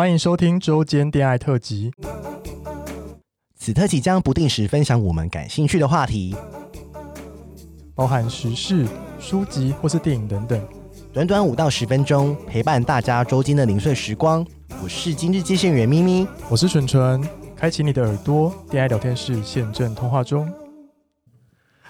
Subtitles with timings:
[0.00, 1.92] 欢迎收听周间恋爱特辑。
[3.58, 6.34] 此特辑将不定时分享我们感兴趣的话题，
[7.94, 8.86] 包含时事、
[9.20, 10.58] 书籍或是电影等等。
[11.12, 14.42] 短短五到十分钟，陪伴大家周间的零碎时光。
[14.82, 17.22] 我是今日接线员咪咪，我是纯纯。
[17.54, 20.50] 开启你的耳朵，恋爱聊天室现正通话中。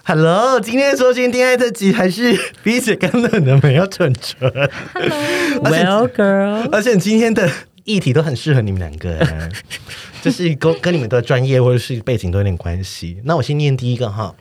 [0.03, 4.51] Hello，今天周间恋爱特辑还是彼此更冷的没有纯纯。
[4.93, 7.47] Hello，Well girl，而且今天的
[7.83, 9.49] 议题都很适合你们两个，
[10.21, 13.19] 就是跟跟你们的专业或者是背景都有点关系。
[13.23, 14.35] 那我先念第一个哈。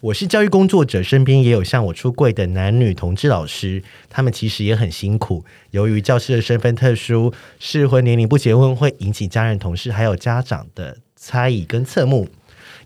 [0.00, 5.44] 我是教育工作者，身边也有向我出柜的男女同志老师，他们其实也很辛苦。
[5.72, 12.28] 由于教师的身份特殊，适婚年龄不结婚会引起家人、同事还有家长的猜疑跟侧目。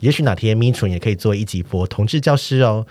[0.01, 2.87] 也许哪天咪纯也可以做一集播同志教师哦。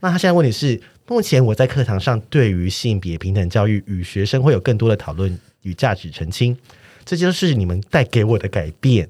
[0.00, 6.56] 那他现在问题是，目前我在课堂上对于性别平等教育与学生会有更多的讨论与价值澄清，
[7.04, 9.08] 这就是你们带给我的改变。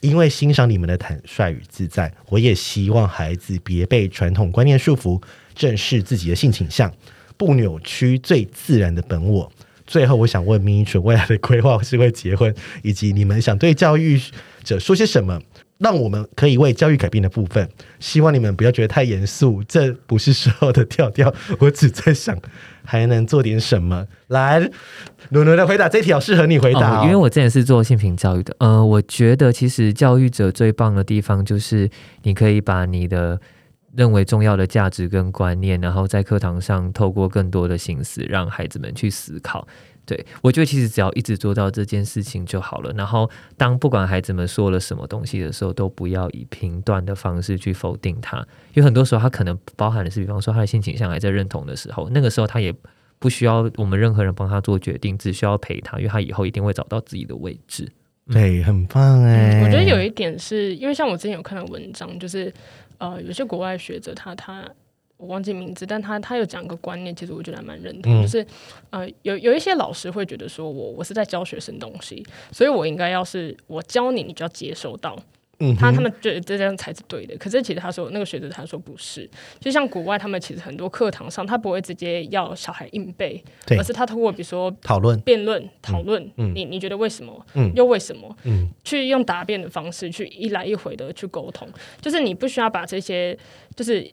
[0.00, 5.22] 因为欣赏你们的坦率与自在，我也希望孩子别被传统观念束缚，
[5.54, 6.92] 正视自己的性倾向，
[7.38, 9.50] 不扭曲最自然的本我。
[9.86, 14.20] 最后，我想问咪纯未来的规划是会结婚，以及你们想对教育
[14.62, 15.40] 者说些什么？
[15.78, 21.34] 让我们可以为教育改变的部分，希望你们不要觉得太严肃，这不是时候的调调。
[21.58, 22.38] 我只在想，
[22.84, 24.06] 还能做点什么？
[24.28, 24.60] 来，
[25.30, 28.54] 努努的回答这条适合你回答、因为我之前是做性平教育的。
[28.60, 31.90] 呃，我觉得其实教育者最棒的地方就是，
[32.22, 33.40] 你可以把你的
[33.96, 39.66] 认为重要的价值跟观念，然后在课堂上透过更多的心思，让孩子们去思考。
[40.06, 42.92] 对，我觉得其实只要一直做到这件事情就好了。
[42.96, 48.46] 然后，当不管孩子们说了什么东西的时候，都不要以评断的方式去否定他。
[48.74, 52.74] 有很多时候，他可能包含的是，比方说他的性倾向还在认同的时候，那个时候他也
[53.18, 57.90] 不需要我们任何人帮他做决定，只需要陪他，因为他以后一定会找到自己的位置。
[58.30, 59.64] 对，很棒哎、嗯。
[59.64, 62.52] 我觉得有一点是因为像我之前有看到文章，就是
[62.98, 64.62] 呃，有些国外学者他他。
[65.24, 68.46] 我忘记名字，但他他有讲一个观念，其实我觉得还蛮认同，嗯、就是
[68.90, 75.18] 呃，有有一些老师会觉得说我我是在教学生东西，所以我应该要是我教你，你就要接收到，
[75.60, 77.34] 嗯，他他们觉得这样才是对的。
[77.38, 79.28] 可是其实他说那个学者他说不是，
[79.60, 87.46] 就像国外他们其实很多课堂上他不会直接要小孩硬背，而是他通过比如说讨论、辩论、讨论，你你觉得为什么？
[87.54, 88.36] 嗯，又为什么？
[88.44, 91.66] 嗯，去用答辩的方式去一来一回的去沟通，
[92.02, 93.38] 就是你不需要把这些
[93.74, 94.06] 就是。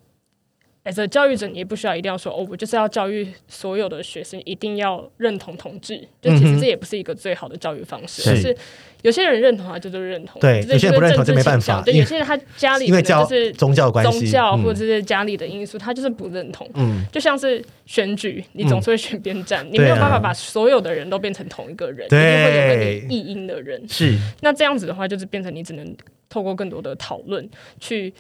[1.12, 8.24] 教育者你也不需要一定要说哦，我就是要教育所有的学生一定要认同同志，就其实这也不是一个最好的教育方式。
[8.24, 8.58] 就是
[9.03, 11.84] 有些人认同他就是认同，对，有些人不认同就没办法。
[11.84, 16.68] 对，有些人他家里因为就是宗教关系，宗教或者是家里的因素，他就是不认同。
[16.74, 23.88] 嗯，就像是选举，你总是会选边站，你没有办法把所有的人都变成同一个人，一定会有跟你异音的人。
[23.88, 25.96] 是，那这样子的话，就是变成你只能
[26.28, 27.48] 透过更多的讨论
[27.80, 28.12] 去。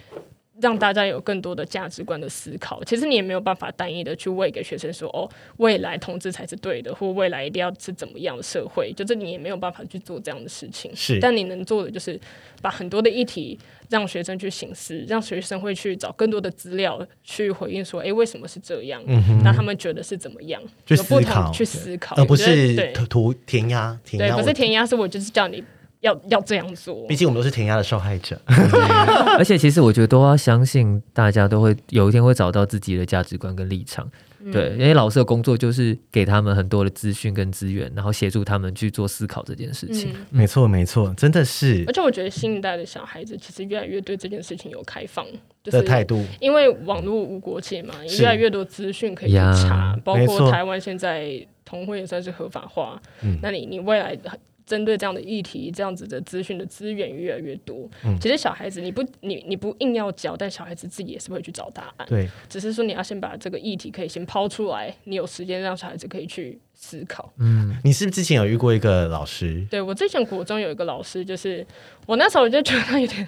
[0.61, 5.27] 让大家有更多的价值观的思考，其实你也没有办法单一的去喂给学生说哦，
[5.57, 10.95] 未来同志才是对的，或未来一定要是怎么样的社会，就这你也没有办法去做这样的事情。
[10.95, 12.19] 是，但你能做的就是
[12.61, 13.57] 把很多的议题
[13.89, 19.01] 让学生去醒思，让学生会去找更多的资料去回应说，哎，为什么是这样？
[19.07, 20.61] 嗯哼，那他们觉得是怎么样？
[20.87, 23.99] 有不同去思考，而不是图填鸭。
[24.05, 25.63] 填鸭对，不是填鸭，是我就是叫你。
[26.01, 28.39] 要要这样做，毕竟我们都是填鸭的受害者。
[29.37, 34.09] 而且，其实我觉得都要相信，大家都会有一天会找到自己的价值观跟立场。
[34.43, 40.11] 嗯、对，因为老师的工作就是给他们很多的资讯跟资源，然后协助他们去做思考这件事情。
[40.13, 41.83] 嗯、没错，没错，真的是。
[41.85, 45.23] 而且我觉得新一代的小孩子其实越来越对这件事情有开放
[45.63, 52.99] 的态度，因为网络无国界嘛，越来越多资讯可以去查，包括台湾现在同婚也算是合法化。
[53.21, 54.31] 嗯，那你你未来的。
[54.71, 57.89] 针对这样的议题，这样子的资讯的资源越来越多。
[58.05, 62.07] 嗯，其实小孩子你不你你不硬要教，但小孩子自己也是会去找答案。
[62.07, 67.33] 对，只是说你要先把这个议题可以先抛出来，你有时间让小孩子可以去思考。
[67.37, 69.61] 嗯，你是不是之前有遇过一个老师？
[69.69, 71.67] 对，我之前国中有一个老师，就是
[72.05, 73.27] 我那时候我就觉得他有点，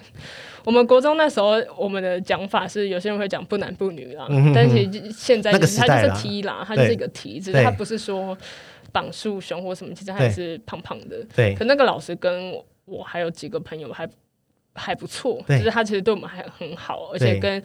[0.63, 8.37] 我们国中那时候我们的讲法是有些人会讲不男不女啦，嗯、哼哼，但其实现在、就是、他就是 T 啦，他就是一个 T，只是他不是说。
[8.93, 11.21] 绑束熊或什么，其实还是胖胖的。
[11.35, 12.53] 对，可那个老师跟
[12.85, 14.07] 我还有几个朋友还
[14.73, 17.61] 还不错，就是他其实对我们还很好，而且跟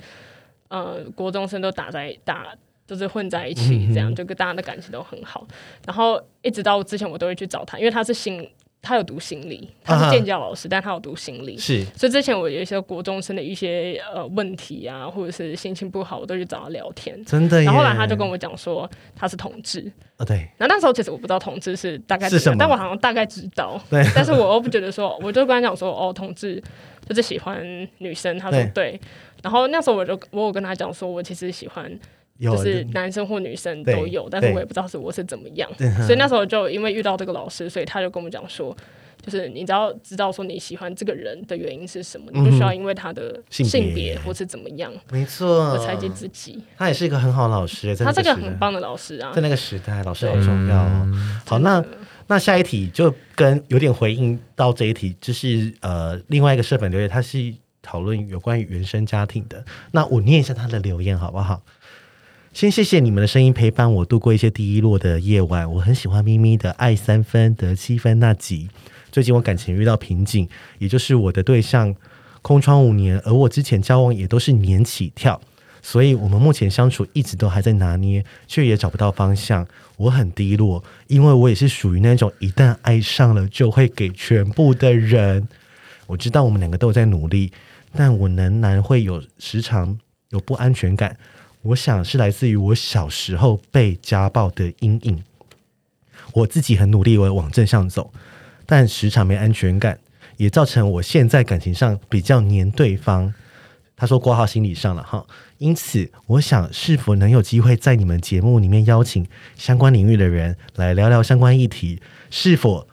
[0.69, 2.53] 呃国中生都打在打，
[2.87, 5.47] 就是混在一起，这样、嗯、就跟大家的感情都很好。
[5.87, 8.51] 然后一直到之前我都会去找他，因为他是新。
[8.81, 11.85] 他有读心理，他是建教老师，啊、但他有读心理，是。
[11.97, 17.23] 所以之前我有一些国中生的一些呃问题啊，或者是心情不好，我都去找他聊天。
[17.25, 17.63] 真的。
[17.63, 19.93] 然后后来他就跟我讲说他是同志。
[20.17, 20.49] 啊，对。
[20.59, 23.81] 那那时候其实我不知道同志是大概是什么，但我好像大概知道。
[23.91, 24.03] 对。
[24.15, 26.63] 但是我又不觉得说，我就跟他讲说，哦，同志
[27.07, 28.39] 就是喜欢女生。
[28.39, 28.93] 他说对。
[28.93, 29.01] 对
[29.43, 31.99] 然后那时候我就我有跟他讲说，我其实喜欢。
[32.41, 35.69] 就是男生或女生都有，但是我也不知道是我是怎么样，
[36.07, 38.77] 所以那时候就因为遇到这个老师，所以他就跟我们讲说，
[39.21, 46.63] 就是你只要知道说你喜欢这个人的原因是什么，嗯、你不需要因为他的性别或是怎么样，没错，猜忌自己。
[46.77, 51.07] 他也是一个很好的老师，他这个很棒的老师啊，在那个时代，老师好重要。
[51.45, 51.85] 好，那
[52.29, 57.53] 那下一题就跟有点回应到这一题，就是呃另外一个社本留言，他是
[57.83, 59.65] 讨论有关于原生家庭的。
[59.93, 61.61] 那我念一下他的留言好不好？
[62.59, 65.73] 先谢谢你们的声音陪伴我度过一些低落的夜晚。
[65.75, 68.69] 我很喜欢咪咪的爱三分得七分那集。
[69.13, 70.49] 最近我感情遇到瓶颈，
[70.81, 71.95] 也就是我的对象
[72.43, 75.41] 空窗五年，而我之前交往也都是年起跳，
[75.81, 79.65] 所以我们目前相处一直都还在拿捏，却也找不到方向。
[79.97, 85.47] 我很低落，因为我也是属于那种一旦爱上了就会给全部的人。
[86.09, 87.53] 我知道我们两个都在努力，
[87.93, 89.97] 但我仍然会有时常
[90.31, 91.17] 有不安全感。
[91.63, 95.25] 我想是来自于我小时候被家暴的阴影。
[96.35, 98.13] 我自己很努力，我往正向走，
[98.67, 99.99] 但时常没安全感，
[100.37, 103.33] 也造成我现在感情上比较黏对方。
[103.97, 105.27] 他说挂号心理上了哈，
[105.57, 109.27] 因此我想是否能有机会在你们节目里面邀请
[109.57, 112.01] 相关领域的人来聊聊相关议题？
[112.31, 112.87] 是否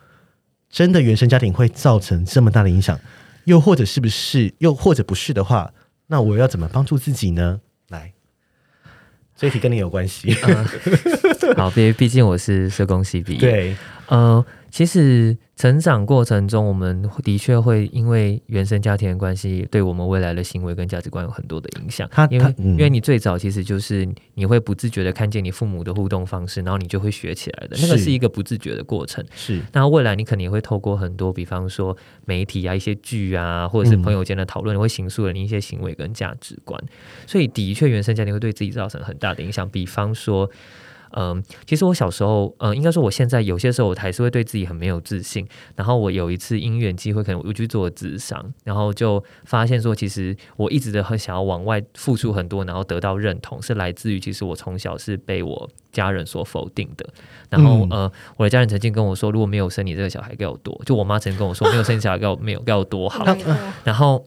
[0.68, 2.98] 真的原生家庭会造成这么大的影响？
[3.44, 4.52] 又或者是不是？
[4.58, 5.72] 又或者不是的话，
[6.08, 7.60] 那我要怎么帮助自己呢？
[7.88, 8.15] 来。
[9.36, 10.66] 这一题跟你有关系、嗯。
[11.56, 13.38] 好，毕毕竟我是社工系毕业。
[13.38, 14.44] 对，呃，
[14.76, 22.06] 其实成长过程中，我们的确会因为原生家庭的关系，对我们未来的行为跟价值观有很多的影响。
[22.12, 27.76] 他因为、嗯、因为你最早其实就是你会不自觉的看见你父母的互动方式，然后你就会学起来的。
[27.80, 29.24] 那个是一个不自觉的过程。
[29.34, 29.62] 是。
[29.72, 31.96] 那未来你肯定会透过很多，比方说
[32.26, 36.78] 媒体啊、一些剧啊，或者是朋友间的讨论，嗯、会形塑了你一些行为跟价值观。
[37.26, 39.66] 所以的确，原生家庭会对自己造成很大的影响。
[39.66, 40.50] 比方说。
[41.12, 45.46] 嗯，其实我小时候，嗯，应该说我现在有些时候我还是会对自己很没有自信。
[45.74, 57.08] 然后我有一次因缘机会，可能我去做智商，然后就发现说，其实我一直的很想要往外付出很多，然后得到认同，是来自于其实我从小是被我家人所否定的。
[57.48, 63.24] 然后，呃，我的家人曾经跟我说，如果没有生你这个小孩该有多，就我妈曾经跟我说，没有生小孩该有没有该有多好。
[63.84, 64.24] 然后。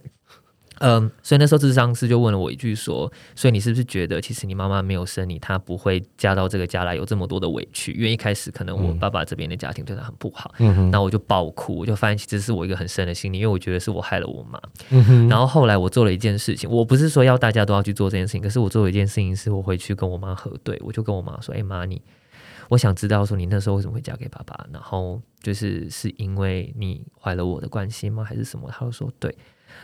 [0.80, 7.92] 嗯，所以那时候智商师就问了我一句说：“所以你是不是觉得，其实你妈妈没有生你，她不会嫁到这个家来有这么多的委屈？
[7.94, 14.60] 因为一开始可能我爸爸这边的家庭对她很不好。”嗯哼，然后我就爆哭，我就发现其实是我一个很深的心理，因为我觉得是我害了我妈。
[14.90, 22.02] 嗯哼，然后后来我做了一件事情，我不是说要大家都要去做这件事情，可是我做了一件事情，是我回去跟我妈核对，我就跟我妈说：“哎妈，你，
[22.70, 24.66] 我想知道说你那时候为什么会嫁给爸爸？
[24.72, 28.24] 然后就是是因为你怀了我的关系吗？
[28.24, 29.36] 还是什么？”她就说：“对。”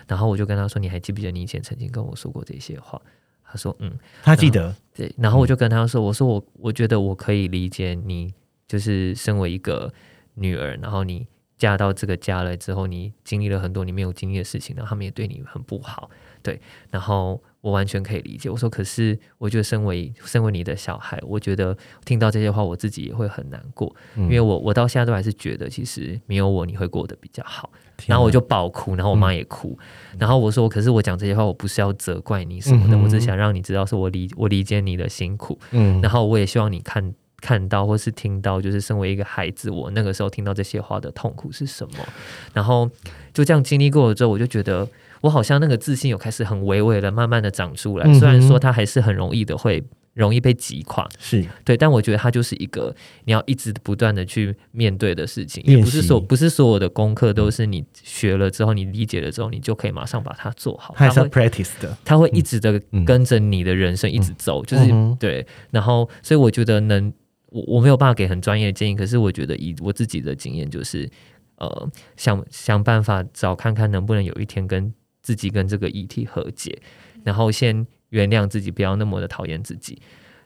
[0.07, 3.01] 然后我就跟他说：“你还记不记得你以前曾经跟我说过这些话？”
[3.44, 8.33] 他说：“嗯，他记得。”对，然后我就跟他说：“我说我我觉得我可以理解你，
[8.68, 9.94] 就是身为一个
[10.36, 11.27] 女儿，然后你
[11.57, 16.09] 嫁到这个家了之后，你经历了很多你没有经历的事情，然后他们也对你很不好。
[16.41, 16.59] 对，
[16.89, 18.47] 然后我完全可以理解。
[18.47, 21.75] 我说，可是我觉得身为身为你的小孩，我觉得
[22.06, 27.71] 听到这些话，我自己也会很难过，因为我我到现在都还是觉得，其实没有我你会过得比较好。”
[28.06, 29.75] 然后我就爆哭，然后我妈也哭，
[30.12, 35.57] 嗯、然后我说：“可是我讲这些话，我不是要责怪你什么的，嗯、我只想让你知道，是我理我理解你的辛苦。
[35.72, 42.05] 嗯，然后我也希望你看看到或是听到，就是身为一个孩子，我那个时候听到这些话的痛苦是什么。
[42.53, 42.88] 然后
[43.34, 44.88] 就这样经历过了之后，我就觉得
[45.22, 48.05] 我好像那个自信有开始很微微的、慢慢的长出来。
[48.07, 49.84] 嗯、虽然说它还是很容易的会。”
[50.15, 52.95] 容易被击垮，是对，但我觉得它就是一个
[53.25, 60.93] 你要一直不断的去面对的事情，也不是说不是所有的功课都是你学了之后，你理解了之后，你就可以马上把它做好。
[60.95, 64.86] 还是 practice 的，它会一直的跟着你的人生一直走，就是
[65.19, 65.45] 对。
[65.69, 67.12] 然后，所以我觉得能，
[67.48, 71.10] 我我没有办法给很专业的建议，可是我觉得以我自己的经验，就是
[71.57, 74.93] 呃，想想办法找看看能不能有一天跟
[75.25, 76.82] 自己跟这个议题和解，
[77.25, 77.86] 然后先。
[78.12, 80.00] 原谅自己，不要那么的讨厌自己，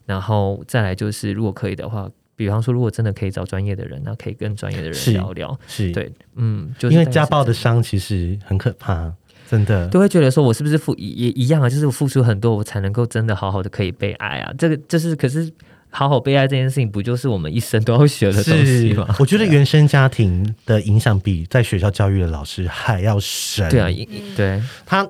[0.06, 5.60] 然后再来就是，如果可以的话，比方说，如果真的可以找专业的人，那可以跟专业的人聊聊。
[5.68, 9.14] 是，是对，嗯，就是、因为家暴的伤其实很可怕，
[9.48, 11.70] 真的都会觉得说，我是不是付也一样啊？
[11.70, 14.52] 就是我付出很多，我才能够真的好好的可以被爱啊？
[14.58, 15.52] 这个就是，可是
[15.90, 19.14] 好好被爱这件事情，不就是我们一生都要学的东西吗？
[19.20, 23.68] 我觉得原生家庭的影响比在学校教育的老师还要深。
[23.70, 23.88] 对啊，
[24.36, 25.04] 对他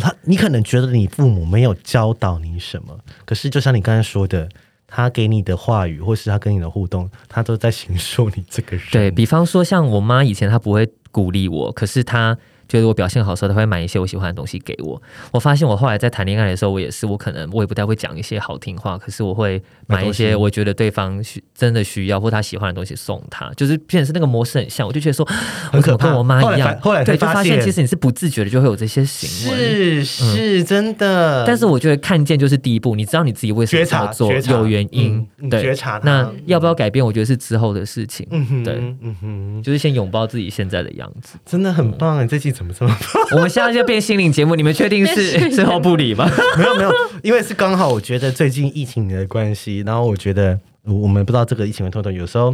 [0.00, 4.48] 他，你可能觉得你父母没有教导你什么，可是就像你刚才说的，
[4.86, 8.86] 他给你的话语，或是他跟你的互动，他都在形塑你这个人。
[8.92, 12.36] 对，比方说，像我妈以前，她不会鼓励我，可是她。
[12.68, 15.00] 觉得我表现好的时候，他会买一些我喜欢的东西给我。
[15.32, 24.86] 我发现我后来在谈恋爱的时候，我也是，我可能我也不太会讲一些好听话，可是我会买一些我觉得对方需真的需要或他喜欢的东西送他，就是变成是那个模式很像。
[24.86, 25.24] 我就觉得说，
[25.72, 26.06] 很可怕。
[26.06, 31.44] 我跟我妈一样，后来对，就发现其实你是不自觉的就会有这些行为，是是真的。
[31.46, 36.00] 但是我觉得看见就是第一步，你知道你自己为什么这么做，有原因，对，觉察。
[36.04, 37.04] 那要不要改变？
[37.04, 38.26] 我觉得是之后的事情。
[38.30, 42.22] 嗯对，嗯哼，就是先拥抱自己现在的样子，真的很棒。
[42.22, 43.22] 你这期怎么这么棒？
[43.38, 46.28] 我们现在就变心灵节目，你们确定是最后不理吗？
[46.58, 46.90] 没有没有，
[47.22, 52.52] 因为是刚好，我觉得最近疫情的关系，然后我觉得我们不知道这个疫情会拖多久，有时候。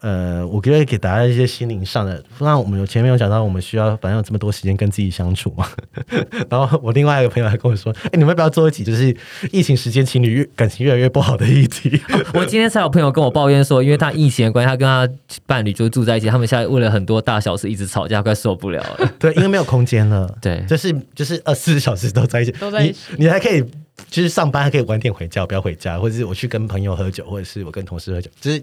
[0.00, 5.68] 呃，我觉得给大家一些心灵上的，那我们有前面有讲到，我们需要反正有这么多时间跟自己相处嘛。
[6.48, 9.14] 然后我另外一个朋友还跟我说：“哎、欸，你们要不要做一集，就是
[9.52, 15.06] 疫情时间情侣越感情越来越不好的议题？”哦、 我今天才有朋友跟我抱怨说，因为他疫情的关系，他跟他
[15.44, 19.12] 伴侣就住在一起，他们现在为了很多大小事一直吵架，快受不了了。
[19.20, 20.26] 对，因为没有空间了。
[20.40, 22.98] 对，就是就是二十四小时都在一起，都在一起。
[23.18, 23.62] 你，你还可以
[24.08, 28.58] 就是上班还可以晚点回家，不要回家，或者是我去跟朋友喝酒，或者是我跟同事喝酒，就是。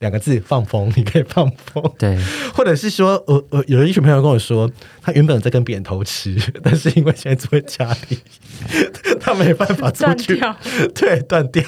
[0.00, 2.16] 两个字放风，你可以放风，对，
[2.54, 4.70] 或者是说，我我有一群朋友跟我说，
[5.02, 8.18] 他原本在跟别人偷吃， 但是因为现在住在家里，
[9.20, 10.58] 他没办法出去，断掉
[10.94, 11.64] 对，断掉，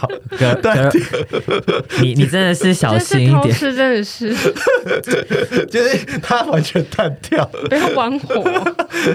[0.63, 0.91] 断掉。
[2.01, 4.33] 你你真的是小心一点，偷吃真的是，
[5.67, 8.45] 就是他完全断掉，不要玩火，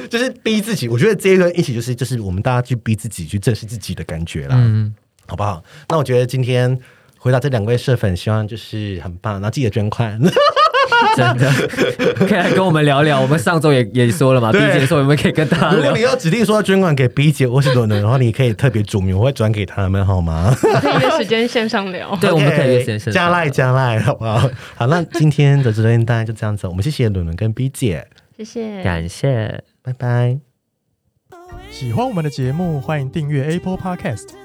[0.10, 0.90] 就是逼自己。
[0.90, 4.94] 我觉得这一段一起就是就是我们大家去逼自己去正视自己的感觉啦，嗯，
[5.26, 5.64] 好不好？
[5.88, 6.78] 那我觉得今天。
[7.26, 10.16] 回答这两位社粉，希望就是很棒，然后记得捐款，
[11.18, 11.52] 真的
[12.20, 13.20] 可以来跟我们聊聊。
[13.20, 15.72] 我们上周也 也说了嘛，B 姐说我们可以跟大家。
[15.76, 20.56] 如果你要指定说要捐款给 B 姐或是伦伦的话，你可以特别注明，我会转给他们，好吗？
[20.62, 24.48] 可以约时间线上聊， 对，我们可以约线上加赖加赖，好不好？
[24.76, 30.38] 好，那今天的直播大概就这样子，我们谢谢伦伦跟 B 姐，谢谢，感谢，拜拜。
[31.72, 34.45] 喜欢我们的节目，欢迎订阅 Apple Podcast。